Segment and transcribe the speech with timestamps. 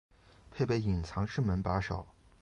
[0.49, 2.07] 配备隐藏式门把手